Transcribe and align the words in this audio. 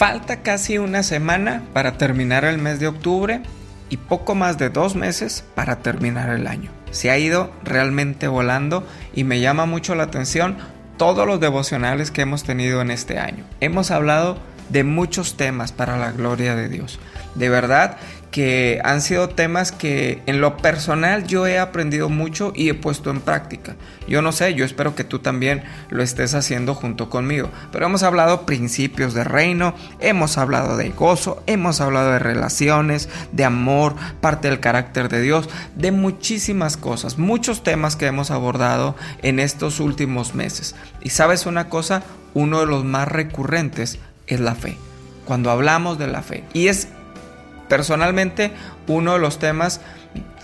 Falta 0.00 0.40
casi 0.40 0.78
una 0.78 1.02
semana 1.02 1.62
para 1.74 1.98
terminar 1.98 2.46
el 2.46 2.56
mes 2.56 2.80
de 2.80 2.88
octubre 2.88 3.42
y 3.90 3.98
poco 3.98 4.34
más 4.34 4.56
de 4.56 4.70
dos 4.70 4.94
meses 4.96 5.44
para 5.54 5.82
terminar 5.82 6.30
el 6.30 6.46
año. 6.46 6.70
Se 6.90 7.10
ha 7.10 7.18
ido 7.18 7.52
realmente 7.64 8.26
volando 8.26 8.86
y 9.12 9.24
me 9.24 9.40
llama 9.40 9.66
mucho 9.66 9.94
la 9.94 10.04
atención 10.04 10.56
todos 10.96 11.26
los 11.26 11.38
devocionales 11.38 12.10
que 12.10 12.22
hemos 12.22 12.44
tenido 12.44 12.80
en 12.80 12.90
este 12.90 13.18
año. 13.18 13.44
Hemos 13.60 13.90
hablado 13.90 14.38
de 14.70 14.84
muchos 14.84 15.36
temas 15.36 15.70
para 15.70 15.98
la 15.98 16.12
gloria 16.12 16.56
de 16.56 16.70
Dios. 16.70 16.98
De 17.34 17.50
verdad 17.50 17.98
que 18.30 18.80
han 18.84 19.00
sido 19.00 19.28
temas 19.28 19.72
que 19.72 20.22
en 20.26 20.40
lo 20.40 20.56
personal 20.56 21.26
yo 21.26 21.46
he 21.46 21.58
aprendido 21.58 22.08
mucho 22.08 22.52
y 22.54 22.68
he 22.68 22.74
puesto 22.74 23.10
en 23.10 23.20
práctica. 23.20 23.74
Yo 24.06 24.22
no 24.22 24.32
sé, 24.32 24.54
yo 24.54 24.64
espero 24.64 24.94
que 24.94 25.04
tú 25.04 25.18
también 25.18 25.64
lo 25.88 26.02
estés 26.02 26.34
haciendo 26.34 26.74
junto 26.74 27.10
conmigo. 27.10 27.50
Pero 27.72 27.86
hemos 27.86 28.02
hablado 28.02 28.46
principios 28.46 29.14
de 29.14 29.24
reino, 29.24 29.74
hemos 29.98 30.38
hablado 30.38 30.76
de 30.76 30.90
gozo, 30.90 31.42
hemos 31.46 31.80
hablado 31.80 32.12
de 32.12 32.18
relaciones, 32.20 33.08
de 33.32 33.44
amor, 33.44 33.94
parte 34.20 34.48
del 34.48 34.60
carácter 34.60 35.08
de 35.08 35.22
Dios, 35.22 35.48
de 35.74 35.90
muchísimas 35.90 36.76
cosas, 36.76 37.18
muchos 37.18 37.64
temas 37.64 37.96
que 37.96 38.06
hemos 38.06 38.30
abordado 38.30 38.94
en 39.22 39.40
estos 39.40 39.80
últimos 39.80 40.34
meses. 40.34 40.76
Y 41.02 41.10
sabes 41.10 41.46
una 41.46 41.68
cosa, 41.68 42.04
uno 42.34 42.60
de 42.60 42.66
los 42.66 42.84
más 42.84 43.08
recurrentes 43.08 43.98
es 44.28 44.38
la 44.38 44.54
fe. 44.54 44.76
Cuando 45.24 45.50
hablamos 45.50 45.98
de 45.98 46.06
la 46.06 46.22
fe. 46.22 46.44
Y 46.52 46.68
es 46.68 46.88
personalmente 47.70 48.50
uno 48.86 49.14
de 49.14 49.20
los 49.20 49.38
temas 49.38 49.80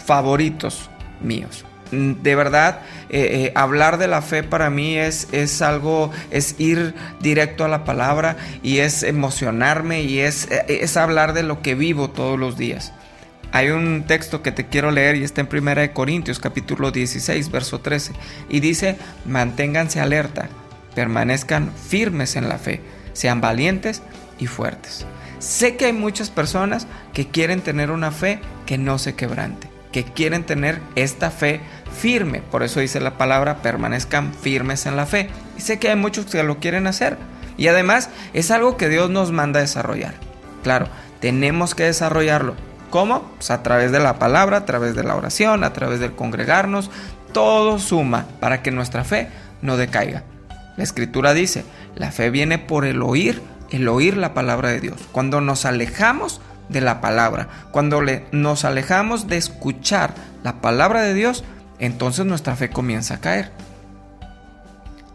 favoritos 0.06 0.88
míos. 1.20 1.66
De 1.90 2.34
verdad, 2.34 2.80
eh, 3.10 3.46
eh, 3.48 3.52
hablar 3.54 3.98
de 3.98 4.08
la 4.08 4.22
fe 4.22 4.42
para 4.42 4.70
mí 4.70 4.96
es, 4.96 5.28
es 5.32 5.60
algo, 5.62 6.10
es 6.30 6.58
ir 6.58 6.94
directo 7.20 7.64
a 7.64 7.68
la 7.68 7.84
palabra 7.84 8.36
y 8.62 8.78
es 8.78 9.02
emocionarme 9.02 10.02
y 10.02 10.20
es, 10.20 10.50
eh, 10.50 10.64
es 10.68 10.96
hablar 10.96 11.32
de 11.32 11.42
lo 11.42 11.62
que 11.62 11.74
vivo 11.74 12.10
todos 12.10 12.38
los 12.38 12.56
días. 12.56 12.92
Hay 13.52 13.70
un 13.70 14.04
texto 14.06 14.42
que 14.42 14.52
te 14.52 14.66
quiero 14.66 14.90
leer 14.90 15.16
y 15.16 15.22
está 15.22 15.40
en 15.40 15.48
1 15.50 15.92
Corintios 15.92 16.40
capítulo 16.40 16.90
16, 16.90 17.50
verso 17.50 17.80
13, 17.80 18.12
y 18.48 18.60
dice, 18.60 18.96
manténganse 19.24 20.00
alerta, 20.00 20.48
permanezcan 20.94 21.72
firmes 21.72 22.34
en 22.34 22.48
la 22.48 22.58
fe, 22.58 22.80
sean 23.12 23.40
valientes 23.40 24.02
y 24.38 24.46
fuertes. 24.46 25.06
Sé 25.38 25.76
que 25.76 25.86
hay 25.86 25.92
muchas 25.92 26.30
personas 26.30 26.86
que 27.12 27.28
quieren 27.28 27.60
tener 27.60 27.90
una 27.90 28.10
fe 28.10 28.40
que 28.64 28.78
no 28.78 28.98
se 28.98 29.14
quebrante, 29.14 29.68
que 29.92 30.04
quieren 30.04 30.44
tener 30.44 30.80
esta 30.94 31.30
fe 31.30 31.60
firme. 31.96 32.40
Por 32.40 32.62
eso 32.62 32.80
dice 32.80 33.00
la 33.00 33.18
palabra, 33.18 33.62
permanezcan 33.62 34.32
firmes 34.32 34.86
en 34.86 34.96
la 34.96 35.06
fe. 35.06 35.28
Y 35.56 35.60
sé 35.60 35.78
que 35.78 35.90
hay 35.90 35.96
muchos 35.96 36.26
que 36.26 36.42
lo 36.42 36.58
quieren 36.58 36.86
hacer. 36.86 37.18
Y 37.58 37.68
además 37.68 38.10
es 38.32 38.50
algo 38.50 38.76
que 38.76 38.88
Dios 38.88 39.10
nos 39.10 39.32
manda 39.32 39.60
desarrollar. 39.60 40.14
Claro, 40.62 40.88
tenemos 41.20 41.74
que 41.74 41.84
desarrollarlo. 41.84 42.54
¿Cómo? 42.90 43.22
Pues 43.36 43.50
a 43.50 43.62
través 43.62 43.92
de 43.92 44.00
la 44.00 44.18
palabra, 44.18 44.58
a 44.58 44.64
través 44.64 44.94
de 44.94 45.04
la 45.04 45.16
oración, 45.16 45.64
a 45.64 45.72
través 45.72 46.00
del 46.00 46.12
congregarnos. 46.12 46.90
Todo 47.32 47.78
suma 47.78 48.26
para 48.40 48.62
que 48.62 48.70
nuestra 48.70 49.04
fe 49.04 49.28
no 49.60 49.76
decaiga. 49.76 50.24
La 50.76 50.84
escritura 50.84 51.34
dice, 51.34 51.64
la 51.94 52.12
fe 52.12 52.30
viene 52.30 52.58
por 52.58 52.84
el 52.84 53.02
oír 53.02 53.42
el 53.70 53.88
oír 53.88 54.16
la 54.16 54.34
palabra 54.34 54.70
de 54.70 54.80
Dios. 54.80 55.00
Cuando 55.12 55.40
nos 55.40 55.64
alejamos 55.64 56.40
de 56.68 56.80
la 56.80 57.00
palabra, 57.00 57.48
cuando 57.70 58.02
nos 58.32 58.64
alejamos 58.64 59.28
de 59.28 59.36
escuchar 59.36 60.14
la 60.42 60.60
palabra 60.60 61.02
de 61.02 61.14
Dios, 61.14 61.44
entonces 61.78 62.26
nuestra 62.26 62.56
fe 62.56 62.70
comienza 62.70 63.14
a 63.14 63.20
caer. 63.20 63.50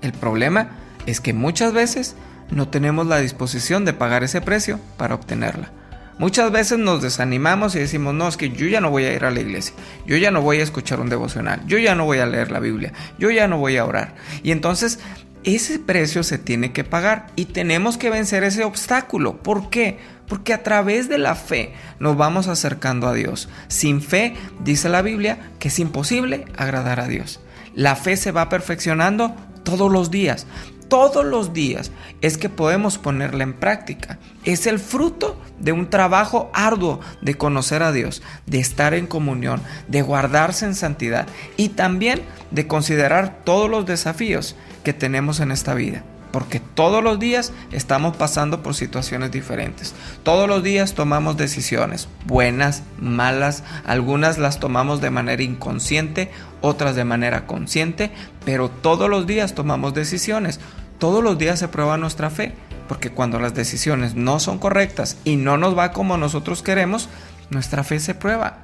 El 0.01 0.13
problema 0.13 0.69
es 1.05 1.21
que 1.21 1.33
muchas 1.33 1.73
veces 1.73 2.15
no 2.49 2.67
tenemos 2.67 3.07
la 3.07 3.17
disposición 3.17 3.85
de 3.85 3.93
pagar 3.93 4.23
ese 4.23 4.41
precio 4.41 4.79
para 4.97 5.15
obtenerla. 5.15 5.71
Muchas 6.17 6.51
veces 6.51 6.77
nos 6.77 7.01
desanimamos 7.01 7.73
y 7.75 7.79
decimos, 7.79 8.13
no, 8.13 8.27
es 8.27 8.37
que 8.37 8.51
yo 8.51 8.67
ya 8.67 8.79
no 8.79 8.91
voy 8.91 9.05
a 9.05 9.13
ir 9.13 9.25
a 9.25 9.31
la 9.31 9.39
iglesia, 9.39 9.73
yo 10.05 10.17
ya 10.17 10.29
no 10.29 10.41
voy 10.41 10.59
a 10.59 10.63
escuchar 10.63 10.99
un 10.99 11.09
devocional, 11.09 11.65
yo 11.65 11.79
ya 11.79 11.95
no 11.95 12.05
voy 12.05 12.19
a 12.19 12.27
leer 12.27 12.51
la 12.51 12.59
Biblia, 12.59 12.93
yo 13.17 13.31
ya 13.31 13.47
no 13.47 13.57
voy 13.57 13.77
a 13.77 13.85
orar. 13.85 14.13
Y 14.43 14.51
entonces 14.51 14.99
ese 15.43 15.79
precio 15.79 16.23
se 16.23 16.37
tiene 16.37 16.71
que 16.71 16.83
pagar 16.83 17.27
y 17.35 17.45
tenemos 17.45 17.97
que 17.97 18.09
vencer 18.09 18.43
ese 18.43 18.63
obstáculo. 18.63 19.37
¿Por 19.37 19.69
qué? 19.69 19.97
Porque 20.27 20.53
a 20.53 20.63
través 20.63 21.09
de 21.09 21.17
la 21.17 21.35
fe 21.35 21.73
nos 21.99 22.15
vamos 22.15 22.47
acercando 22.47 23.07
a 23.07 23.13
Dios. 23.13 23.49
Sin 23.67 24.01
fe, 24.01 24.35
dice 24.63 24.87
la 24.87 25.01
Biblia, 25.01 25.51
que 25.59 25.69
es 25.69 25.79
imposible 25.79 26.45
agradar 26.57 26.99
a 26.99 27.07
Dios. 27.07 27.39
La 27.73 27.95
fe 27.95 28.17
se 28.17 28.31
va 28.31 28.49
perfeccionando 28.49 29.35
todos 29.63 29.91
los 29.91 30.11
días. 30.11 30.45
Todos 30.89 31.25
los 31.25 31.53
días 31.53 31.89
es 32.19 32.37
que 32.37 32.49
podemos 32.49 32.97
ponerla 32.97 33.43
en 33.43 33.53
práctica. 33.53 34.19
Es 34.43 34.67
el 34.67 34.77
fruto 34.77 35.39
de 35.57 35.71
un 35.71 35.89
trabajo 35.89 36.51
arduo 36.53 36.99
de 37.21 37.35
conocer 37.35 37.81
a 37.81 37.93
Dios, 37.93 38.21
de 38.45 38.59
estar 38.59 38.93
en 38.93 39.07
comunión, 39.07 39.61
de 39.87 40.01
guardarse 40.01 40.65
en 40.65 40.75
santidad 40.75 41.27
y 41.55 41.69
también 41.69 42.21
de 42.51 42.67
considerar 42.67 43.39
todos 43.45 43.69
los 43.69 43.85
desafíos 43.85 44.57
que 44.83 44.93
tenemos 44.93 45.39
en 45.39 45.51
esta 45.51 45.73
vida. 45.73 46.03
Porque 46.31 46.61
todos 46.61 47.03
los 47.03 47.19
días 47.19 47.51
estamos 47.71 48.15
pasando 48.15 48.63
por 48.63 48.73
situaciones 48.73 49.31
diferentes. 49.31 49.93
Todos 50.23 50.47
los 50.47 50.63
días 50.63 50.93
tomamos 50.93 51.35
decisiones, 51.35 52.07
buenas, 52.25 52.83
malas, 52.99 53.63
algunas 53.85 54.37
las 54.37 54.59
tomamos 54.59 55.01
de 55.01 55.09
manera 55.09 55.43
inconsciente, 55.43 56.31
otras 56.61 56.95
de 56.95 57.03
manera 57.03 57.47
consciente, 57.47 58.11
pero 58.45 58.69
todos 58.69 59.09
los 59.09 59.27
días 59.27 59.53
tomamos 59.55 59.93
decisiones. 59.93 60.61
Todos 60.99 61.23
los 61.23 61.37
días 61.37 61.59
se 61.59 61.67
prueba 61.67 61.97
nuestra 61.97 62.29
fe, 62.29 62.53
porque 62.87 63.09
cuando 63.09 63.39
las 63.39 63.53
decisiones 63.53 64.15
no 64.15 64.39
son 64.39 64.57
correctas 64.57 65.17
y 65.25 65.35
no 65.35 65.57
nos 65.57 65.77
va 65.77 65.91
como 65.91 66.15
nosotros 66.15 66.61
queremos, 66.61 67.09
nuestra 67.49 67.83
fe 67.83 67.99
se 67.99 68.15
prueba. 68.15 68.59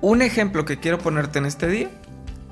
Un 0.00 0.22
ejemplo 0.22 0.64
que 0.64 0.78
quiero 0.78 0.98
ponerte 0.98 1.38
en 1.38 1.46
este 1.46 1.66
día 1.66 1.90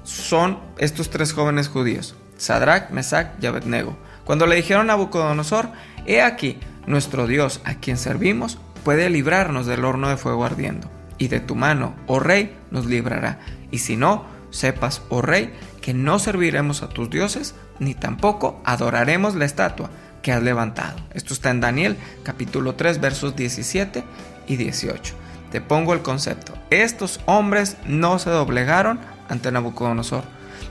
son 0.03 0.58
estos 0.78 1.08
tres 1.08 1.32
jóvenes 1.32 1.68
judíos. 1.68 2.16
Sadrach, 2.36 2.91
Mesach 2.91 3.28
y 3.41 3.47
Abednego. 3.47 3.97
Cuando 4.24 4.47
le 4.47 4.56
dijeron 4.56 4.91
a 4.91 4.94
Nabucodonosor, 4.94 5.70
he 6.06 6.22
aquí, 6.22 6.58
nuestro 6.86 7.26
Dios 7.26 7.60
a 7.64 7.74
quien 7.74 7.97
servimos 7.97 8.58
puede 8.84 9.10
librarnos 9.10 9.66
del 9.66 9.84
horno 9.84 10.08
de 10.08 10.16
fuego 10.16 10.44
ardiendo, 10.44 10.91
y 11.19 11.28
de 11.28 11.41
tu 11.41 11.54
mano, 11.54 11.94
oh 12.06 12.20
rey, 12.20 12.56
nos 12.70 12.86
librará. 12.86 13.38
Y 13.70 13.78
si 13.78 13.97
no, 13.97 14.24
sepas, 14.50 15.02
oh 15.08 15.22
rey, 15.22 15.52
que 15.80 15.94
no 15.94 16.19
serviremos 16.19 16.82
a 16.82 16.88
tus 16.88 17.10
dioses, 17.10 17.54
ni 17.78 17.94
tampoco 17.94 18.60
adoraremos 18.64 19.34
la 19.34 19.44
estatua 19.44 19.91
que 20.22 20.32
has 20.32 20.42
levantado. 20.42 20.98
Esto 21.14 21.34
está 21.34 21.50
en 21.50 21.60
Daniel 21.60 21.97
capítulo 22.24 22.74
3 22.74 23.00
versos 23.00 23.36
17 23.36 24.04
y 24.48 24.56
18. 24.56 25.14
Te 25.50 25.60
pongo 25.60 25.94
el 25.94 26.03
concepto. 26.03 26.53
Estos 26.70 27.20
hombres 27.26 27.76
no 27.86 28.18
se 28.18 28.30
doblegaron 28.30 28.98
ante 29.28 29.53
Nabucodonosor 29.53 30.24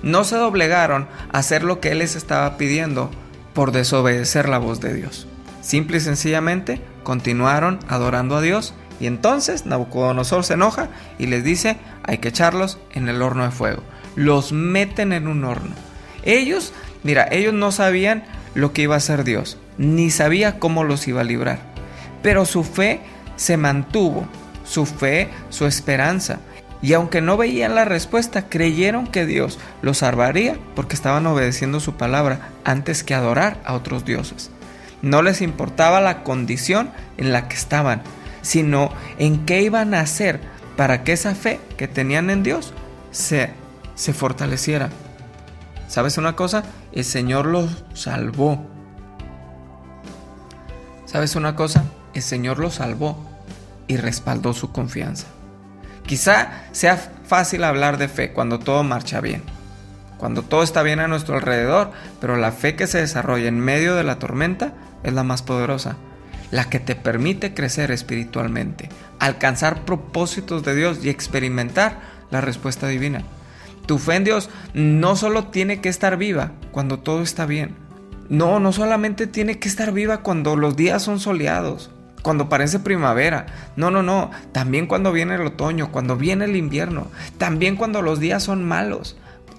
no 0.04 0.24
se 0.24 0.36
doblegaron 0.36 1.08
a 1.32 1.40
hacer 1.40 1.64
lo 1.64 1.80
que 1.80 1.92
Él 1.92 2.00
les 2.00 2.16
estaba 2.16 2.58
pidiendo 2.58 3.12
por 3.54 3.72
desobedecer 3.72 4.50
la 4.50 4.58
voz 4.58 4.82
de 4.82 4.94
Dios. 4.94 5.28
Simple 5.62 5.98
y 5.98 6.02
sencillamente 6.02 6.82
continuaron 7.04 7.80
adorando 7.88 8.36
a 8.36 8.42
Dios 8.42 8.74
y 9.00 9.08
entonces 9.08 9.66
Nabucodonosor 9.66 10.44
se 10.44 10.54
enoja 10.54 10.90
y 11.18 11.28
les 11.28 11.44
dice 11.44 11.78
hay 12.04 12.20
que 12.20 12.30
echarlos 12.30 12.78
en 12.94 13.10
el 13.10 13.22
horno 13.22 13.44
de 13.44 13.52
fuego. 13.52 13.82
Los 14.16 14.52
meten 14.52 15.12
en 15.12 15.28
un 15.28 15.44
horno. 15.44 15.76
Ellos, 16.24 16.74
mira, 17.04 17.28
ellos 17.32 17.54
no 17.54 17.72
sabían 17.72 18.24
lo 18.54 18.74
que 18.74 18.84
iba 18.84 18.96
a 18.96 19.00
hacer 19.00 19.24
Dios, 19.24 19.58
ni 19.78 20.10
sabía 20.12 20.60
cómo 20.60 20.84
los 20.84 21.08
iba 21.08 21.22
a 21.22 21.26
librar. 21.26 21.60
Pero 22.22 22.46
su 22.46 22.64
fe 22.64 23.02
se 23.36 23.58
mantuvo, 23.58 24.28
su 24.64 24.86
fe, 24.86 25.30
su 25.50 25.66
esperanza 25.66 26.40
y 26.86 26.94
aunque 26.94 27.20
no 27.20 27.36
veían 27.36 27.74
la 27.74 27.84
respuesta, 27.84 28.48
creyeron 28.48 29.08
que 29.08 29.26
Dios 29.26 29.58
los 29.82 29.98
salvaría 29.98 30.60
porque 30.76 30.94
estaban 30.94 31.26
obedeciendo 31.26 31.80
su 31.80 31.96
palabra 31.96 32.52
antes 32.64 33.04
que 33.04 33.16
adorar 33.16 33.60
a 33.66 33.74
otros 33.74 34.06
dioses. 34.06 34.52
No 35.02 35.24
les 35.24 35.42
importaba 35.42 36.00
la 36.00 36.22
condición 36.22 36.92
en 37.18 37.34
la 37.34 37.48
que 37.48 37.56
estaban, 37.56 38.04
sino 38.44 38.92
en 39.18 39.48
qué 39.48 39.64
iban 39.64 39.96
a 39.96 40.02
hacer 40.02 40.40
para 40.78 41.04
que 41.04 41.14
esa 41.14 41.34
fe 41.34 41.60
que 41.76 41.88
tenían 41.88 42.30
en 42.30 42.44
Dios 42.44 42.72
se, 43.10 43.50
se 43.96 44.14
fortaleciera. 44.14 44.92
¿Sabes 45.88 46.20
una 46.20 46.36
cosa? 46.36 46.66
El 46.92 47.04
Señor 47.04 47.48
los 47.48 47.84
salvó. 47.96 48.64
¿Sabes 51.08 51.36
una 51.36 51.56
cosa? 51.56 51.84
El 52.14 52.22
Señor 52.22 52.60
los 52.60 52.76
salvó 52.76 53.18
y 53.88 53.98
respaldó 53.98 54.54
su 54.54 54.72
confianza. 54.72 55.26
Quizá 56.06 56.66
sea 56.72 56.98
fácil 56.98 57.64
hablar 57.64 57.98
de 57.98 58.08
fe 58.08 58.32
cuando 58.32 58.60
todo 58.60 58.84
marcha 58.84 59.22
bien, 59.22 59.42
cuando 60.18 60.44
todo 60.44 60.62
está 60.62 60.84
bien 60.84 61.00
a 61.00 61.08
nuestro 61.08 61.36
alrededor, 61.36 61.92
pero 62.22 62.38
la 62.38 62.52
fe 62.52 62.76
que 62.76 62.88
se 62.88 63.00
desarrolla 63.00 63.48
en 63.48 63.60
medio 63.60 63.96
de 63.96 64.04
la 64.04 64.20
tormenta 64.20 64.74
es 65.04 65.14
la 65.14 65.24
más 65.24 65.42
poderosa, 65.42 65.98
la 66.52 66.70
que 66.70 66.80
te 66.80 66.96
permite 66.96 67.54
crecer 67.54 67.92
espiritualmente, 67.92 68.90
alcanzar 69.20 69.84
propósitos 69.86 70.64
de 70.64 70.76
Dios 70.76 71.04
y 71.04 71.10
experimentar 71.10 72.00
la 72.30 72.42
respuesta 72.42 72.88
divina. 72.88 73.24
Tu 73.88 73.98
fe 73.98 74.16
en 74.16 74.24
Dios 74.24 74.50
no 74.74 75.16
solo 75.16 75.46
tiene 75.46 75.82
que 75.82 75.90
estar 75.90 76.18
viva 76.18 76.52
cuando 76.72 77.00
todo 77.00 77.24
está 77.24 77.46
bien, 77.46 77.76
no, 78.30 78.60
no 78.60 78.72
solamente 78.72 79.28
tiene 79.28 79.60
que 79.60 79.68
estar 79.68 79.92
viva 79.92 80.22
cuando 80.22 80.56
los 80.56 80.76
días 80.76 81.04
son 81.04 81.20
soleados, 81.20 81.92
cuando 82.26 82.50
parece 82.50 82.80
primavera. 82.80 83.46
No, 83.76 83.92
no, 83.92 84.02
no. 84.02 84.32
También 84.52 84.88
cuando 84.88 85.12
viene 85.12 85.36
el 85.36 85.46
otoño, 85.46 85.92
cuando 85.92 86.18
viene 86.18 86.46
el 86.46 86.56
invierno. 86.56 87.12
También 87.38 87.76
cuando 87.76 88.02
los 88.02 88.20
días 88.20 88.42
son 88.42 88.64
malos. 88.64 89.16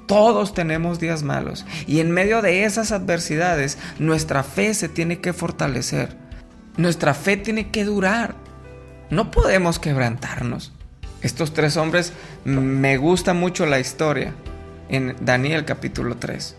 Todos 0.06 0.52
tenemos 0.52 0.98
días 0.98 1.22
malos. 1.22 1.64
Y 1.86 2.00
en 2.00 2.10
medio 2.10 2.42
de 2.42 2.64
esas 2.64 2.90
adversidades, 2.90 3.78
nuestra 4.00 4.42
fe 4.42 4.74
se 4.74 4.88
tiene 4.88 5.20
que 5.20 5.32
fortalecer. 5.32 6.16
Nuestra 6.76 7.14
fe 7.14 7.36
tiene 7.36 7.70
que 7.70 7.84
durar. 7.84 8.34
No 9.10 9.30
podemos 9.30 9.78
quebrantarnos. 9.78 10.72
Estos 11.22 11.54
tres 11.54 11.76
hombres, 11.76 12.14
me 12.44 12.96
gusta 12.96 13.32
mucho 13.32 13.64
la 13.66 13.78
historia 13.78 14.34
en 14.88 15.14
Daniel 15.20 15.64
capítulo 15.64 16.16
3. 16.16 16.56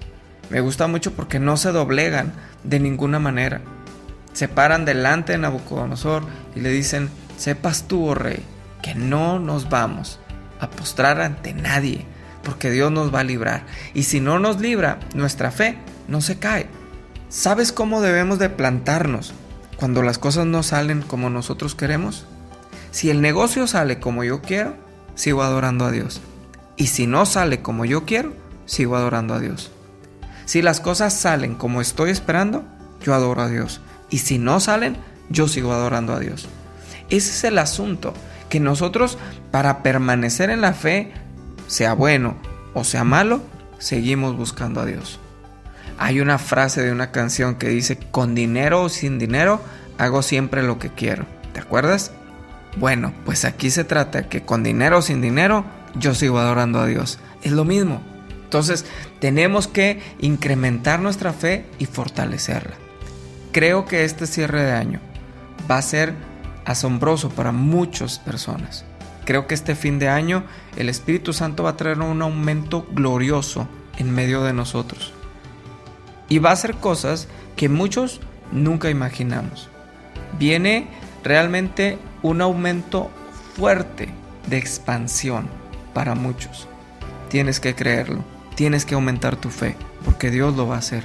Me 0.52 0.62
gusta 0.62 0.88
mucho 0.88 1.12
porque 1.12 1.40
no 1.40 1.58
se 1.58 1.74
doblegan 1.74 2.32
de 2.64 2.80
ninguna 2.80 3.20
manera. 3.20 3.60
Se 4.38 4.48
paran 4.48 4.86
delante 4.86 5.32
de 5.32 5.40
Nabucodonosor 5.40 6.22
y 6.54 6.60
le 6.60 6.70
dicen, 6.70 7.10
sepas 7.40 7.88
tú, 7.88 8.06
oh 8.06 8.14
rey, 8.14 8.44
que 8.84 8.94
no 8.94 9.40
nos 9.40 9.68
vamos 9.68 10.20
a 10.60 10.70
postrar 10.70 11.22
ante 11.22 11.56
nadie, 11.56 12.06
porque 12.44 12.70
Dios 12.70 12.92
nos 12.92 13.12
va 13.12 13.22
a 13.22 13.24
librar. 13.24 13.66
Y 13.96 14.04
si 14.04 14.20
no 14.20 14.38
nos 14.38 14.62
libra, 14.62 15.00
nuestra 15.16 15.50
fe 15.50 15.80
no 16.08 16.22
se 16.22 16.38
cae. 16.38 16.68
¿Sabes 17.30 17.72
cómo 17.72 18.00
debemos 18.00 18.38
de 18.38 18.52
plantarnos 18.52 19.34
cuando 19.76 20.04
las 20.04 20.20
cosas 20.20 20.46
no 20.46 20.62
salen 20.62 21.02
como 21.02 21.32
nosotros 21.32 21.74
queremos? 21.74 22.28
Si 22.92 23.10
el 23.10 23.22
negocio 23.22 23.66
sale 23.66 24.00
como 24.00 24.24
yo 24.24 24.44
quiero, 24.44 24.76
sigo 25.16 25.42
adorando 25.42 25.84
a 25.84 25.90
Dios. 25.90 26.22
Y 26.76 26.86
si 26.86 27.08
no 27.08 27.26
sale 27.26 27.64
como 27.64 27.86
yo 27.86 28.06
quiero, 28.06 28.36
sigo 28.68 28.98
adorando 28.98 29.34
a 29.34 29.40
Dios. 29.40 29.72
Si 30.46 30.62
las 30.62 30.80
cosas 30.80 31.16
salen 31.16 31.56
como 31.56 31.82
estoy 31.82 32.12
esperando, 32.12 32.66
yo 33.02 33.16
adoro 33.16 33.42
a 33.42 33.50
Dios. 33.50 33.82
Y 34.10 34.20
si 34.20 34.38
no 34.38 34.60
salen, 34.60 34.98
yo 35.30 35.48
sigo 35.48 35.74
adorando 35.74 36.14
a 36.14 36.20
Dios. 36.20 36.48
Ese 37.10 37.32
es 37.32 37.44
el 37.44 37.58
asunto, 37.58 38.14
que 38.50 38.60
nosotros 38.60 39.18
para 39.52 39.84
permanecer 39.84 40.50
en 40.50 40.62
la 40.62 40.74
fe, 40.74 41.12
sea 41.68 41.94
bueno 41.94 42.36
o 42.74 42.84
sea 42.84 43.04
malo, 43.04 43.42
seguimos 43.80 44.38
buscando 44.38 44.82
a 44.82 44.86
Dios. 44.86 45.20
Hay 45.98 46.20
una 46.20 46.38
frase 46.38 46.84
de 46.84 46.92
una 46.92 47.12
canción 47.12 47.56
que 47.56 47.70
dice, 47.70 47.98
con 47.98 48.36
dinero 48.36 48.84
o 48.84 48.90
sin 48.90 49.18
dinero, 49.18 49.62
hago 49.98 50.22
siempre 50.22 50.62
lo 50.62 50.78
que 50.78 50.90
quiero. 50.90 51.26
¿Te 51.54 51.60
acuerdas? 51.60 52.12
Bueno, 52.78 53.14
pues 53.26 53.46
aquí 53.46 53.72
se 53.72 53.84
trata 53.84 54.30
que 54.30 54.44
con 54.44 54.62
dinero 54.62 55.00
o 55.00 55.02
sin 55.02 55.22
dinero, 55.22 55.66
yo 55.96 56.14
sigo 56.14 56.38
adorando 56.38 56.80
a 56.80 56.86
Dios. 56.86 57.18
Es 57.42 57.52
lo 57.52 57.66
mismo. 57.66 58.02
Entonces, 58.44 58.86
tenemos 59.20 59.68
que 59.68 60.00
incrementar 60.20 61.00
nuestra 61.00 61.34
fe 61.34 61.66
y 61.80 61.86
fortalecerla. 61.86 62.76
Creo 63.52 63.86
que 63.86 64.04
este 64.04 64.28
cierre 64.28 64.64
de 64.64 64.74
año 64.74 65.00
va 65.70 65.78
a 65.78 65.82
ser 65.82 66.14
asombroso 66.66 67.30
para 67.30 67.52
muchas 67.52 68.20
personas. 68.20 68.86
Creo 69.26 69.48
que 69.48 69.56
este 69.56 69.76
fin 69.76 70.00
de 70.00 70.10
año 70.10 70.44
el 70.76 70.90
Espíritu 70.90 71.34
Santo 71.34 71.64
va 71.64 71.72
a 71.72 71.78
traer 71.78 72.00
un 72.00 72.22
aumento 72.22 72.86
glorioso 72.92 73.68
en 73.98 74.12
medio 74.12 74.44
de 74.44 74.54
nosotros. 74.54 75.14
Y 76.30 76.40
va 76.40 76.52
a 76.52 76.54
hacer 76.54 76.76
cosas 76.76 77.28
que 77.56 77.70
muchos 77.70 78.22
nunca 78.52 78.90
imaginamos. 78.90 79.70
Viene 80.38 80.88
realmente 81.24 81.98
un 82.22 82.42
aumento 82.42 83.10
fuerte 83.56 84.10
de 84.48 84.58
expansión 84.58 85.48
para 85.94 86.16
muchos. 86.16 86.68
Tienes 87.30 87.60
que 87.60 87.76
creerlo. 87.76 88.24
Tienes 88.56 88.86
que 88.86 88.96
aumentar 88.96 89.36
tu 89.36 89.50
fe, 89.50 89.76
porque 90.04 90.32
Dios 90.32 90.56
lo 90.56 90.68
va 90.68 90.76
a 90.76 90.80
hacer. 90.80 91.04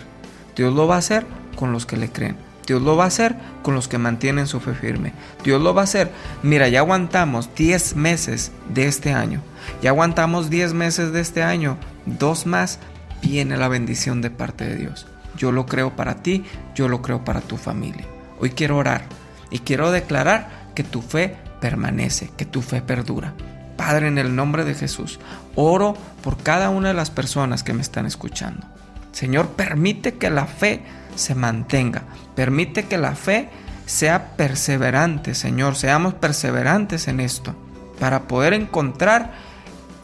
Dios 0.57 0.73
lo 0.75 0.87
va 0.87 0.97
a 0.97 0.99
hacer 0.99 1.27
con 1.63 1.71
los 1.71 1.87
que 1.87 1.97
le 1.97 2.11
creen. 2.11 2.35
Dios 2.67 2.83
lo 2.83 2.97
va 2.97 3.05
a 3.05 3.07
hacer 3.07 3.37
con 3.63 3.77
los 3.77 3.87
que 3.87 3.97
mantienen 3.97 4.49
su 4.49 4.59
fe 4.59 4.75
firme. 4.75 5.13
Dios 5.45 5.63
lo 5.63 5.75
va 5.75 5.83
a 5.83 5.85
hacer. 5.85 6.11
Mira, 6.43 6.67
ya 6.67 6.81
aguantamos 6.81 7.55
10 7.55 7.95
meses 7.95 8.51
de 8.69 8.89
este 8.89 9.13
año. 9.13 9.41
Ya 9.81 9.91
aguantamos 9.91 10.51
10 10.51 10.75
meses 10.75 11.13
de 11.13 11.21
este 11.21 11.45
año. 11.45 11.79
Dos 12.05 12.47
más, 12.47 12.81
viene 13.23 13.57
la 13.57 13.69
bendición 13.69 14.23
de 14.23 14.31
parte 14.31 14.65
de 14.65 14.75
Dios. 14.75 15.07
Yo 15.37 15.53
lo 15.53 15.67
creo 15.67 15.95
para 15.95 16.17
ti, 16.17 16.45
yo 16.75 16.89
lo 16.89 17.01
creo 17.01 17.25
para 17.25 17.43
tu 17.43 17.57
familia. 17.57 18.07
Hoy 18.41 18.51
quiero 18.51 18.77
orar 18.77 19.05
y 19.49 19.61
quiero 19.61 19.93
declarar 19.93 20.49
que 20.75 20.83
tu 20.83 21.01
fe 21.01 21.37
permanece, 21.61 22.33
que 22.37 22.45
tu 22.45 22.61
fe 22.61 22.83
perdura. 22.83 23.35
Padre, 23.77 24.09
en 24.09 24.19
el 24.19 24.35
nombre 24.35 24.65
de 24.65 24.75
Jesús, 24.75 25.21
oro 25.55 25.97
por 26.25 26.39
cada 26.39 26.71
una 26.71 26.89
de 26.89 26.95
las 26.95 27.11
personas 27.11 27.63
que 27.63 27.73
me 27.73 27.83
están 27.83 28.07
escuchando. 28.07 28.67
Señor, 29.13 29.51
permite 29.51 30.15
que 30.15 30.29
la 30.29 30.47
fe 30.47 30.83
se 31.15 31.35
mantenga. 31.35 32.03
Permite 32.35 32.85
que 32.85 32.99
la 32.99 33.15
fe 33.15 33.49
sea 33.87 34.37
perseverante, 34.37 35.35
Señor. 35.35 35.77
Seamos 35.77 36.15
perseverantes 36.15 37.09
en 37.09 37.21
esto 37.21 37.55
para 37.99 38.23
poder 38.23 38.53
encontrar 38.55 39.33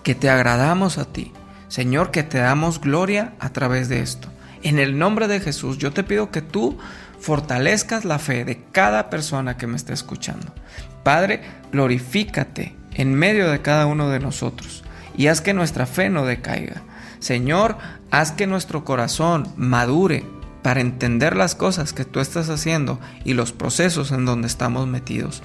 que 0.02 0.14
te 0.14 0.30
agradamos 0.30 0.98
a 0.98 1.04
ti. 1.04 1.32
Señor, 1.68 2.10
que 2.10 2.22
te 2.22 2.38
damos 2.38 2.80
gloria 2.80 3.34
a 3.40 3.50
través 3.50 3.88
de 3.88 4.00
esto. 4.00 4.28
En 4.62 4.78
el 4.78 4.98
nombre 4.98 5.28
de 5.28 5.40
Jesús, 5.40 5.78
yo 5.78 5.92
te 5.92 6.02
pido 6.02 6.30
que 6.30 6.42
tú 6.42 6.78
fortalezcas 7.20 8.04
la 8.04 8.18
fe 8.18 8.44
de 8.44 8.62
cada 8.72 9.10
persona 9.10 9.56
que 9.56 9.66
me 9.66 9.76
esté 9.76 9.92
escuchando. 9.92 10.52
Padre, 11.02 11.42
glorifícate 11.72 12.74
en 12.94 13.14
medio 13.14 13.50
de 13.50 13.62
cada 13.62 13.86
uno 13.86 14.08
de 14.08 14.20
nosotros 14.20 14.84
y 15.16 15.26
haz 15.26 15.40
que 15.40 15.54
nuestra 15.54 15.86
fe 15.86 16.10
no 16.10 16.24
decaiga. 16.24 16.82
Señor, 17.18 17.76
haz 18.10 18.32
que 18.32 18.46
nuestro 18.46 18.84
corazón 18.84 19.52
madure 19.56 20.24
para 20.62 20.80
entender 20.80 21.36
las 21.36 21.54
cosas 21.54 21.92
que 21.92 22.04
tú 22.04 22.20
estás 22.20 22.48
haciendo 22.50 23.00
y 23.24 23.34
los 23.34 23.52
procesos 23.52 24.12
en 24.12 24.24
donde 24.24 24.48
estamos 24.48 24.86
metidos. 24.86 25.42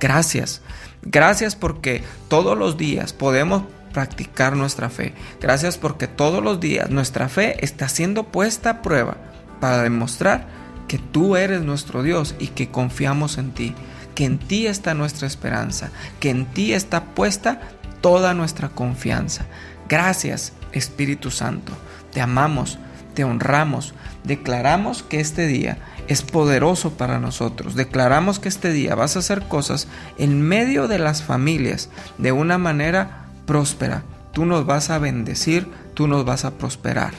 Gracias. 0.00 0.62
Gracias 1.02 1.56
porque 1.56 2.02
todos 2.28 2.56
los 2.56 2.76
días 2.76 3.12
podemos 3.12 3.64
practicar 3.92 4.56
nuestra 4.56 4.90
fe. 4.90 5.14
Gracias 5.40 5.78
porque 5.78 6.08
todos 6.08 6.42
los 6.42 6.60
días 6.60 6.90
nuestra 6.90 7.28
fe 7.28 7.64
está 7.64 7.88
siendo 7.88 8.24
puesta 8.24 8.70
a 8.70 8.82
prueba 8.82 9.16
para 9.60 9.82
demostrar 9.82 10.48
que 10.88 10.98
tú 10.98 11.36
eres 11.36 11.62
nuestro 11.62 12.02
Dios 12.02 12.34
y 12.38 12.48
que 12.48 12.70
confiamos 12.70 13.38
en 13.38 13.52
ti 13.52 13.74
que 14.14 14.24
en 14.24 14.38
ti 14.38 14.66
está 14.66 14.94
nuestra 14.94 15.26
esperanza, 15.26 15.90
que 16.20 16.30
en 16.30 16.46
ti 16.46 16.72
está 16.72 17.04
puesta 17.04 17.60
toda 18.00 18.34
nuestra 18.34 18.68
confianza. 18.68 19.46
Gracias, 19.88 20.52
Espíritu 20.72 21.30
Santo. 21.30 21.72
Te 22.12 22.20
amamos, 22.20 22.78
te 23.14 23.24
honramos. 23.24 23.94
Declaramos 24.24 25.02
que 25.02 25.20
este 25.20 25.46
día 25.46 25.78
es 26.08 26.22
poderoso 26.22 26.92
para 26.92 27.18
nosotros. 27.18 27.74
Declaramos 27.74 28.38
que 28.38 28.48
este 28.48 28.72
día 28.72 28.94
vas 28.94 29.16
a 29.16 29.20
hacer 29.20 29.42
cosas 29.48 29.88
en 30.18 30.42
medio 30.42 30.88
de 30.88 30.98
las 30.98 31.22
familias 31.22 31.88
de 32.18 32.32
una 32.32 32.58
manera 32.58 33.26
próspera. 33.46 34.02
Tú 34.32 34.44
nos 34.46 34.66
vas 34.66 34.90
a 34.90 34.98
bendecir, 34.98 35.68
tú 35.94 36.08
nos 36.08 36.24
vas 36.24 36.44
a 36.44 36.52
prosperar. 36.52 37.12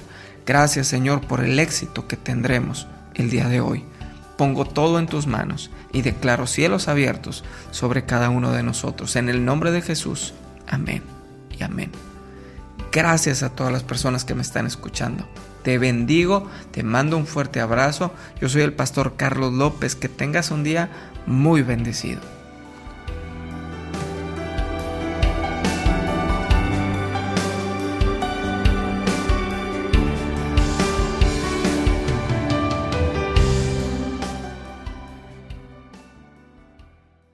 Gracias 0.45 0.87
Señor 0.87 1.21
por 1.21 1.43
el 1.43 1.59
éxito 1.59 2.07
que 2.07 2.17
tendremos 2.17 2.87
el 3.15 3.29
día 3.29 3.47
de 3.47 3.61
hoy 3.61 3.85
pongo 4.37 4.65
todo 4.65 4.99
en 4.99 5.07
tus 5.07 5.27
manos 5.27 5.71
y 5.91 6.01
declaro 6.01 6.47
cielos 6.47 6.87
abiertos 6.87 7.43
sobre 7.71 8.05
cada 8.05 8.29
uno 8.29 8.51
de 8.51 8.63
nosotros. 8.63 9.15
En 9.15 9.29
el 9.29 9.45
nombre 9.45 9.71
de 9.71 9.81
Jesús. 9.81 10.33
Amén 10.67 11.03
y 11.57 11.63
amén. 11.63 11.91
Gracias 12.91 13.43
a 13.43 13.49
todas 13.49 13.71
las 13.71 13.83
personas 13.83 14.25
que 14.25 14.35
me 14.35 14.41
están 14.41 14.65
escuchando. 14.65 15.27
Te 15.65 15.79
bendigo, 15.79 16.48
te 16.69 16.84
mando 16.84 17.17
un 17.17 17.25
fuerte 17.25 17.60
abrazo. 17.60 18.13
Yo 18.39 18.50
soy 18.50 18.62
el 18.62 18.74
pastor 18.74 19.15
Carlos 19.17 19.51
López. 19.51 19.95
Que 19.95 20.07
tengas 20.07 20.51
un 20.51 20.63
día 20.63 20.89
muy 21.25 21.63
bendecido. 21.63 22.34